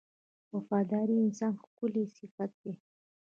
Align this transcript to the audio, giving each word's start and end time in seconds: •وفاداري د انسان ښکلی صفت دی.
•وفاداري 0.55 1.15
د 1.17 1.21
انسان 1.27 1.53
ښکلی 1.63 2.03
صفت 2.17 2.51
دی. 2.61 2.73